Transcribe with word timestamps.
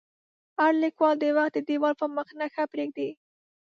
هر 0.59 0.71
لیکوال 0.83 1.15
د 1.19 1.25
وخت 1.37 1.51
د 1.55 1.59
دیوال 1.67 1.93
پر 1.99 2.09
مخ 2.15 2.27
نښه 2.39 2.63
پرېږدي. 2.73 3.09